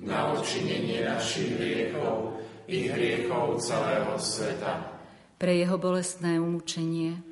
[0.00, 2.40] na odčinenie našich hriechov
[2.72, 4.80] i hriechov celého sveta.
[5.36, 7.31] Pre jeho bolestné umúčenie,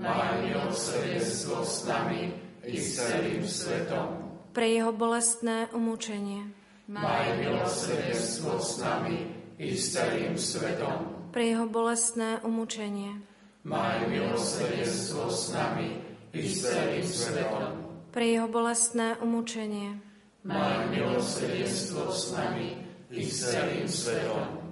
[0.00, 2.32] Maj milosrdenstvo s nami
[2.64, 4.32] i s celým svetom.
[4.56, 6.56] Pre jeho bolestné umúčenie.
[6.88, 9.28] Maj milosrdenstvo s nami
[9.60, 11.28] i s celým svetom.
[11.28, 13.20] Pre jeho bolestné umúčenie.
[13.68, 16.00] Maj milosrdenstvo s nami
[16.32, 17.64] i s celým svetom.
[18.08, 20.00] Pre jeho bolestné umúčenie.
[20.48, 22.72] Maj milosrdenstvo s nami
[23.12, 24.64] i s celým svetom.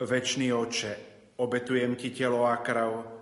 [0.00, 0.92] Večný oče,
[1.36, 3.17] obetujem ti telo a krv,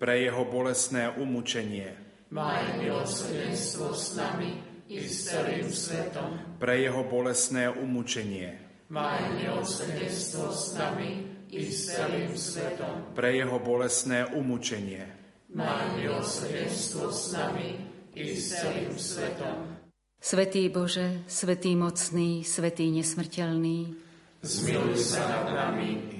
[0.00, 1.92] pre jeho bolestné umúčenie.
[2.32, 4.56] Maj milosrdenstvo s nami
[4.88, 6.56] i s celým svetom.
[6.56, 8.56] Pre jeho bolestné umúčenie.
[8.88, 13.12] Maj milosrdenstvo s nami i s celým svetom.
[13.12, 15.04] Pre jeho bolestné umúčenie.
[15.52, 17.68] Maj milosrdenstvo s nami
[18.16, 19.84] i s celým svetom.
[20.16, 23.92] Svetý Bože, Svetý mocný, Svetý nesmrteľný,
[24.40, 26.19] zmiluj sa nad nami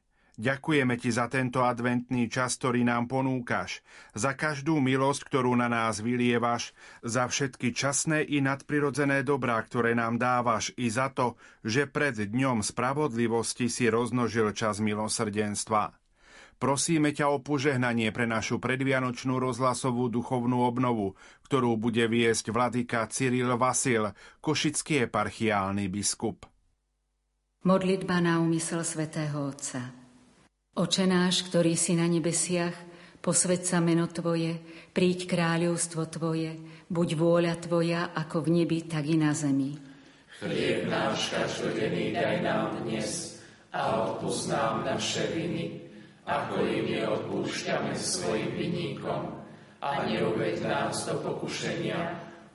[0.41, 3.85] Ďakujeme Ti za tento adventný čas, ktorý nám ponúkaš,
[4.17, 6.73] za každú milosť, ktorú na nás vylievaš,
[7.05, 12.65] za všetky časné i nadprirodzené dobrá, ktoré nám dávaš i za to, že pred dňom
[12.65, 15.93] spravodlivosti si roznožil čas milosrdenstva.
[16.57, 21.13] Prosíme ťa o požehnanie pre našu predvianočnú rozhlasovú duchovnú obnovu,
[21.45, 24.09] ktorú bude viesť vladyka Cyril Vasil,
[24.41, 26.49] košický eparchiálny biskup.
[27.61, 30.00] Modlitba na úmysel svätého Otca.
[30.71, 32.71] Oče náš, ktorý si na nebesiach,
[33.19, 34.55] posved sa meno Tvoje,
[34.95, 36.55] príď kráľovstvo Tvoje,
[36.87, 39.75] buď vôľa Tvoja ako v nebi, tak i na zemi.
[40.39, 43.35] Chlieb náš každodenný daj nám dnes
[43.75, 45.91] a odpúsť nám naše viny,
[46.23, 49.43] ako im neodpúšťame svojim vinníkom.
[49.83, 51.99] A neuved nás do pokušenia,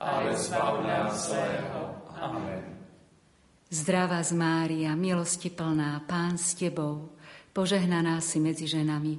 [0.01, 2.01] ale zbav nás zlého.
[2.17, 2.81] Amen.
[3.69, 7.16] Zdravá z Mária, milosti plná, Pán s Tebou,
[7.57, 9.17] Požehnaná si medzi ženami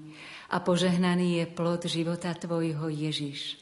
[0.54, 3.58] a požehnaný je plod života Tvojho Ježiš.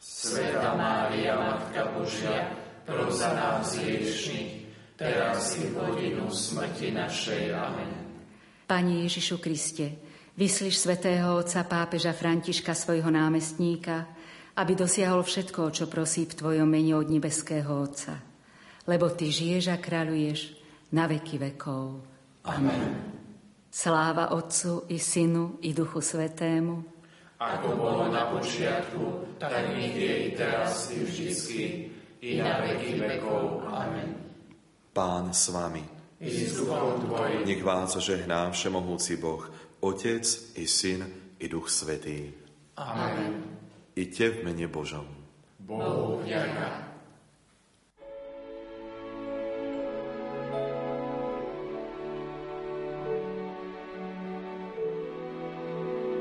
[0.00, 2.48] Sveta Mária, Matka Božia,
[2.88, 7.52] pro za nás hriešných, teraz i v hodinu smrti našej.
[7.52, 7.92] Amen.
[8.64, 10.00] Pani Ježišu Kriste,
[10.32, 14.08] vyslíš svätého otca pápeža Františka svojho námestníka,
[14.56, 18.16] aby dosiahol všetko, čo prosí v Tvojom mene od nebeského Otca.
[18.88, 20.56] Lebo Ty žiješ a kráľuješ
[20.96, 22.00] na veky vekov.
[22.48, 23.15] Amen.
[23.70, 26.84] Sláva Otcu i Synu i Duchu Svetému.
[27.36, 31.62] Ako bolo na počiatku, tak nech je i teraz i vždycky,
[32.24, 33.68] i na veky vekov.
[33.68, 34.16] Amen.
[34.96, 35.84] Pán s vami.
[36.16, 37.44] I s duchom tvojim.
[37.44, 39.44] Nech vás žehná všemohúci Boh,
[39.84, 40.24] Otec
[40.56, 41.04] i Syn
[41.36, 42.32] i Duch Svetý.
[42.80, 43.60] Amen.
[43.92, 45.04] Iďte v mene Božom.
[45.60, 46.85] Bohu vďaka.